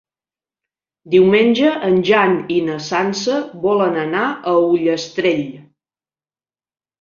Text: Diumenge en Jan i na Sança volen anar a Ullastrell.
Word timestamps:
Diumenge 1.15 1.73
en 1.87 1.99
Jan 2.07 2.33
i 2.55 2.57
na 2.69 2.77
Sança 2.85 3.35
volen 3.67 4.01
anar 4.05 4.25
a 4.31 4.55
Ullastrell. 4.71 5.45